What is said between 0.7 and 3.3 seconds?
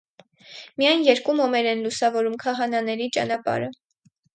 Միայն երկու մոմեր են լուսավորում քահանաների